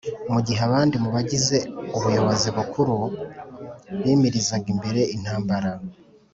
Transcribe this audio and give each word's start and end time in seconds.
mu 0.33 0.39
gihe 0.47 0.61
abandi 0.67 0.95
mu 1.03 1.09
bagize 1.15 1.57
ubuyobozi 1.95 2.47
bukuru 2.57 2.95
bimirizaga 4.03 4.67
imbere 4.75 5.01
intambara. 5.15 5.71